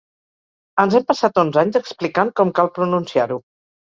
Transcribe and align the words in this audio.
Ens 0.83 0.95
hem 0.99 1.05
passat 1.11 1.37
onze 1.43 1.61
anys 1.65 1.79
explicant 1.81 2.33
com 2.41 2.55
cal 2.61 2.73
pronunciar-ho. 2.79 3.39